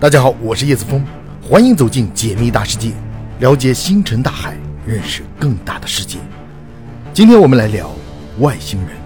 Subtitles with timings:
[0.00, 1.04] 大家好，我是叶子峰，
[1.42, 2.92] 欢迎走进解密大世界，
[3.40, 6.18] 了解星辰大海，认识更大的世界。
[7.12, 7.90] 今天我们来聊
[8.38, 8.96] 外星人。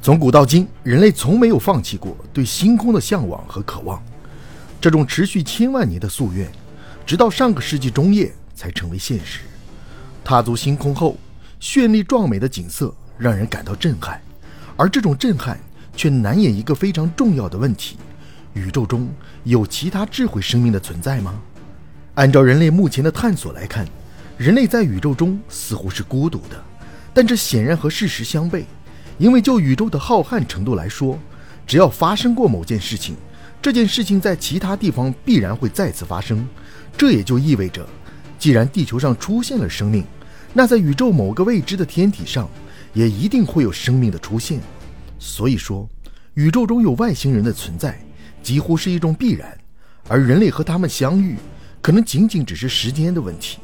[0.00, 4.00] 从古到今，人类从没有放弃过对星空的向往和渴望，
[4.80, 6.48] 这种持续千万年的夙愿，
[7.04, 9.40] 直到上个世纪中叶才成为现实。
[10.22, 11.18] 踏足星空后，
[11.60, 14.22] 绚丽壮美的景色让人感到震撼，
[14.76, 15.58] 而这种震撼
[15.96, 17.96] 却难掩一个非常重要的问题：
[18.52, 19.08] 宇宙中
[19.44, 21.40] 有其他智慧生命的存在吗？
[22.14, 23.86] 按照人类目前的探索来看，
[24.36, 26.62] 人类在宇宙中似乎是孤独的，
[27.12, 28.64] 但这显然和事实相悖。
[29.16, 31.18] 因为就宇宙的浩瀚程度来说，
[31.66, 33.16] 只要发生过某件事情，
[33.62, 36.46] 这件事情在其他地方必然会再次发生。
[36.96, 37.86] 这也就意味着，
[38.38, 40.04] 既然地球上出现了生命，
[40.52, 42.48] 那在宇宙某个未知的天体上，
[42.92, 44.60] 也一定会有生命的出现。
[45.26, 45.88] 所以说，
[46.34, 47.98] 宇宙中有外星人的存在，
[48.42, 49.56] 几乎是一种必然。
[50.06, 51.34] 而人类和他们相遇，
[51.80, 53.58] 可能仅仅只是时间的问题。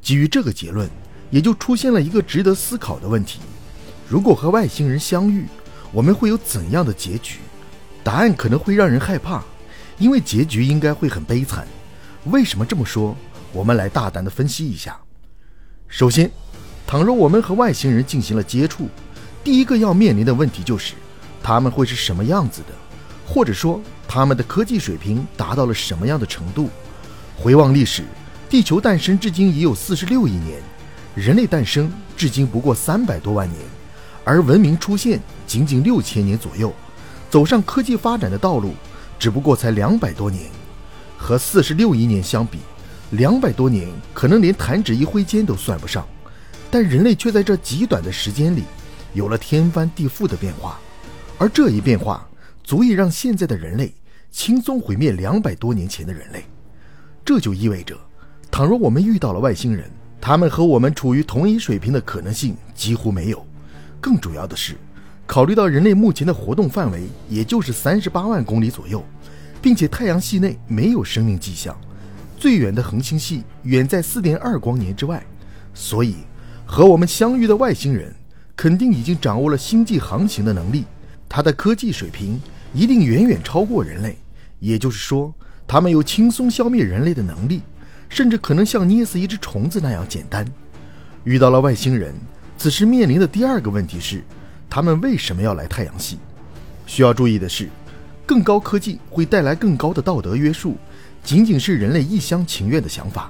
[0.00, 0.88] 基于这个结论，
[1.30, 3.38] 也就出现了一个值得思考的问题。
[4.08, 5.44] 如果和外星人相遇，
[5.92, 7.40] 我们会有怎样的结局？
[8.02, 9.44] 答案可能会让人害怕，
[9.98, 11.66] 因为结局应该会很悲惨。
[12.24, 13.14] 为什么这么说？
[13.52, 14.98] 我们来大胆地分析一下。
[15.86, 16.30] 首先，
[16.86, 18.88] 倘若我们和外星人进行了接触，
[19.44, 20.94] 第一个要面临的问题就是，
[21.42, 22.68] 他们会是什么样子的，
[23.26, 26.70] 或者说他们的科技水平达到了什么样的程度？
[27.36, 28.04] 回望历史，
[28.48, 30.60] 地球诞生至今已有四十六亿年，
[31.16, 33.60] 人类诞生至今不过三百多万年。
[34.24, 36.72] 而文明出现仅仅六千年左右，
[37.28, 38.74] 走上科技发展的道路
[39.18, 40.44] 只不过才两百多年，
[41.18, 42.60] 和四十六亿年相比，
[43.10, 46.06] 两百多年可能连弹指一挥间都算不上，
[46.70, 48.62] 但人类却在这极短的时间里
[49.14, 50.78] 有了天翻地覆的变化，
[51.38, 52.26] 而这一变化
[52.64, 53.92] 足以让现在的人类
[54.30, 56.44] 轻松毁灭两百多年前的人类。
[57.24, 57.96] 这就意味着，
[58.50, 63.46] 倘若我们遇到了外星人，他们和我们处于同一水平的可能性几乎没有。
[64.00, 64.76] 更主要的是，
[65.26, 69.04] 考虑到人类目前的活动范围也就是三十八万公里左右，
[69.60, 71.78] 并且太阳系内没有生命迹象，
[72.36, 75.24] 最远的恒星系远在四点二光年之外，
[75.74, 76.16] 所以
[76.66, 78.12] 和我们相遇的外星人
[78.56, 80.84] 肯定已经掌握了星际航行的能力，
[81.28, 82.40] 他的科技水平
[82.72, 84.16] 一定远远超过人类。
[84.60, 85.34] 也就是说，
[85.66, 87.62] 他们有轻松消灭人类的能力，
[88.08, 90.46] 甚至可能像捏死一只虫子那样简单。
[91.24, 92.14] 遇到了外星人。
[92.58, 94.22] 此时面临的第二个问题是，
[94.70, 96.18] 他们为什么要来太阳系？
[96.86, 97.68] 需要注意的是，
[98.24, 100.76] 更高科技会带来更高的道德约束，
[101.24, 103.28] 仅仅是人类一厢情愿的想法。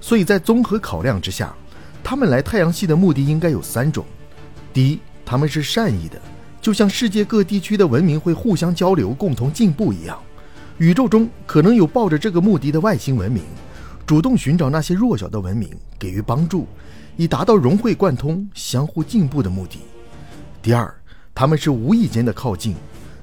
[0.00, 1.54] 所以在综合考量之下，
[2.02, 4.04] 他们来太阳系的目的应该有三种：
[4.72, 6.20] 第一，他们是善意的，
[6.60, 10.18] 就像世界各地区的文明会互相交流、共同进步一样，
[10.78, 13.42] 宇宙中可能有抱着这个目的的外星文明，
[14.06, 16.66] 主动寻找那些弱小的文明，给予帮助。
[17.18, 19.80] 以达到融会贯通、相互进步的目的。
[20.62, 20.92] 第二，
[21.34, 22.74] 他们是无意间的靠近，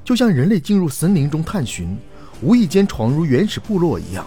[0.05, 1.97] 就像人类进入森林中探寻，
[2.43, 4.23] 无意间闯入原始部落一样。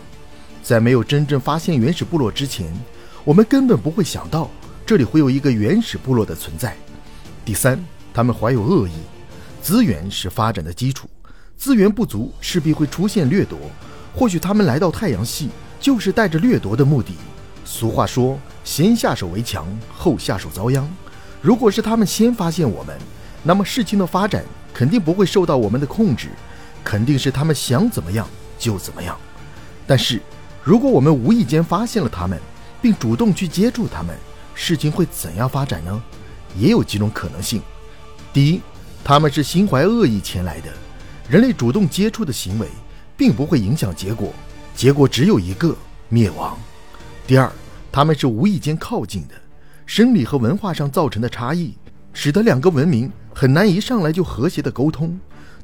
[0.65, 2.72] 在没有真正发现原始部落之前，
[3.22, 4.50] 我们根本不会想到
[4.84, 6.77] 这里会有一个原始部落的存在。
[7.45, 7.83] 第三，
[8.15, 8.93] 他们怀有恶意，
[9.61, 11.09] 资源是发展的基础，
[11.57, 13.59] 资源不足势必会出现掠夺。
[14.15, 17.15] 或许他们来到太阳系就是带着掠夺的目的。
[17.65, 18.39] 俗话说。
[18.65, 20.89] 先下手为强，后下手遭殃。
[21.41, 22.97] 如果是他们先发现我们，
[23.43, 26.29] 那么事情的发展肯定不会受到我们的控制，
[26.85, 28.25] 肯定是他们想怎么样
[28.57, 29.19] 就怎么样。
[29.85, 30.23] 但是，
[30.63, 32.39] 如果我们无意间发现了他们，
[32.81, 34.17] 并主动去接触他们，
[34.55, 36.01] 事情会怎样发展呢？
[36.57, 37.61] 也有几种可能性。
[38.33, 38.61] 第一，
[39.05, 40.69] 他们是心怀恶意前来的，
[41.29, 42.69] 人类主动接触的行为
[43.17, 44.33] 并不会影响结果，
[44.75, 45.77] 结果只有一个
[46.09, 46.59] 灭亡。
[47.27, 47.53] 第二。
[47.95, 49.35] 他们是无意间靠近的，
[49.85, 51.75] 生理和文化上造成的差异，
[52.15, 55.15] 使得两个文明很难一上来就和谐的沟通。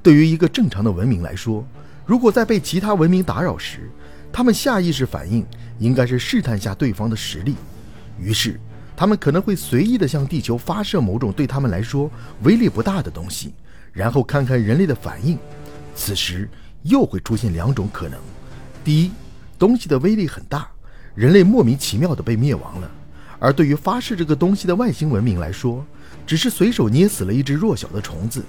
[0.02, 1.66] 对于一个正常的文明来说，
[2.04, 3.90] 如果在被其他文明打扰时，
[4.30, 5.42] 他们下意识反应
[5.78, 7.54] 应该是试探下对方的实力，
[8.20, 8.60] 于是
[8.98, 12.10] 他们可能会随意的向地球发射某种对他们来说
[12.42, 13.54] 威力不大的东西，
[13.92, 15.38] 然后看看人类的反应。
[15.94, 16.50] 此时
[16.82, 18.18] 又会出现两种可能：
[18.82, 19.12] 第一，
[19.56, 20.68] 东西的威力很大。
[21.14, 22.90] 人类莫名其妙的被灭亡了，
[23.38, 25.86] 而对于发射这个东西的外星文明来说，
[26.26, 28.44] 只是随手捏死了一只弱小的虫子。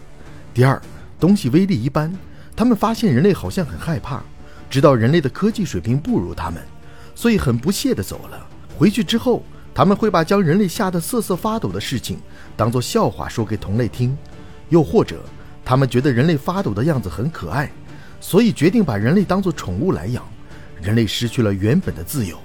[0.51, 0.81] 第二，
[1.19, 2.11] 东西威力一般，
[2.55, 4.23] 他们发现人类好像很害怕，
[4.67, 6.59] 知道人类的科技水平不如他们，
[7.13, 8.47] 所以很不屑的走了。
[8.75, 9.43] 回去之后，
[9.79, 12.19] 他们会把将人类吓得瑟瑟发抖的事情
[12.57, 14.13] 当做笑话说给同类听，
[14.67, 15.23] 又或者，
[15.63, 17.71] 他们觉得人类发抖的样子很可爱，
[18.19, 20.21] 所以决定把人类当作宠物来养。
[20.81, 22.37] 人类失去了原本的自由。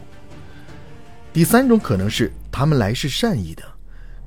[1.33, 3.65] 第三种可能是他们来是善意的，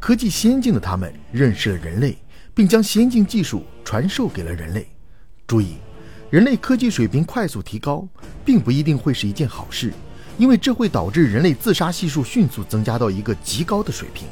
[0.01, 2.18] 科技先进的他们认识了人类，
[2.53, 4.86] 并将先进技术传授给了人类。
[5.48, 5.77] 注意，
[6.30, 8.06] 人类科技水平快速提高，
[8.44, 9.94] 并不一定会是一件好事，
[10.38, 14.28] 因为这会导致人类自杀系数迅速增加到一个极高的水平，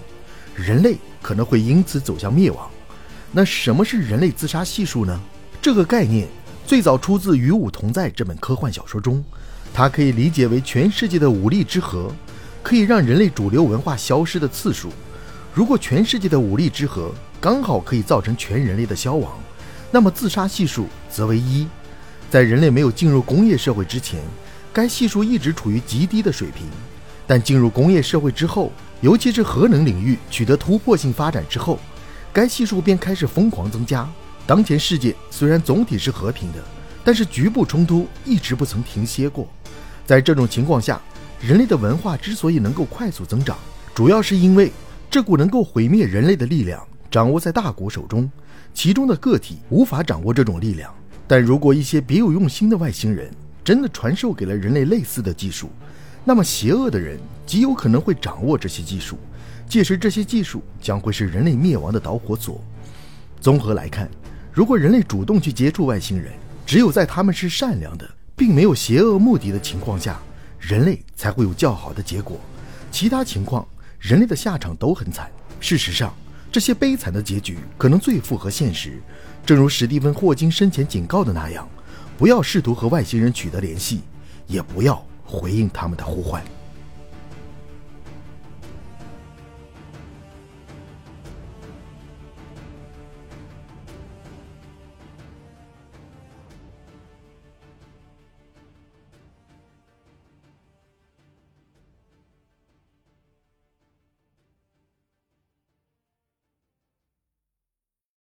[0.56, 2.70] 人类可能会因此走向灭亡。
[3.32, 5.20] 那什么是人类自杀系数呢？
[5.62, 6.28] 这个概念
[6.66, 9.24] 最早出自《与武同在》这本科幻小说中，
[9.74, 12.12] 它可以理解为全世界的武力之和，
[12.62, 14.90] 可以让人类主流文化消失的次数。
[15.54, 17.12] 如果全世界的武力之和
[17.42, 19.32] 刚好可以造成全人类的消亡，
[19.92, 21.68] 那么自杀系数则为一。
[22.30, 24.20] 在人类没有进入工业社会之前，
[24.76, 26.68] 该系数一直处于极低的水平，
[27.26, 31.80] 但进入工业社会之后，尤其是核能领域取得突破性发展之后。
[32.34, 34.06] 该系数便开始疯狂增加。
[34.46, 36.60] 当前世界虽然总体是和平的，
[37.06, 39.48] 但是局部冲突一直不曾停歇过。
[40.06, 41.02] 在这种情况下，
[41.40, 43.58] 人类的文化之所以能够快速增长，
[43.94, 44.74] 主要是因为
[45.10, 48.30] 这股能够毁灭人类的力量掌握在大国手中，
[48.74, 50.94] 其中的个体无法掌握这种力量。
[51.26, 53.32] 但如果一些别有用心的外星人
[53.66, 55.72] 真的传授给了人类类似的技术，
[56.24, 59.18] 那么邪恶的人极有可能会掌握这些技术。
[59.68, 62.64] 届时，这些技术将会是人类灭亡的导火索。
[63.42, 64.08] 综合来看，
[64.54, 66.32] 如果人类主动去接触外星人，
[66.64, 70.20] 只有在他们是善良的，并没有邪恶目的的情况下，
[70.60, 72.40] 人类才会有较好的结果。
[72.92, 73.68] 其他情况，
[74.00, 75.28] 人类的下场都很惨。
[75.60, 76.14] 事实上，
[76.52, 79.02] 这些悲惨的结局可能最符合现实。
[79.44, 81.68] 正如史蒂芬·霍金生前警告的那样：
[82.18, 84.02] 不要试图和外星人取得联系，
[84.48, 86.44] 也不要回应他们的呼唤。